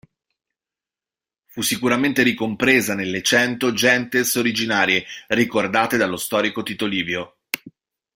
Fu 1.45 1.61
sicuramente 1.61 2.23
ricompresa 2.23 2.95
nelle 2.95 3.21
cento 3.21 3.71
"gentes 3.71 4.33
originarie" 4.33 5.05
ricordate 5.27 5.95
dallo 5.95 6.17
storico 6.17 6.63
Tito 6.63 6.87
Livio. 6.87 7.37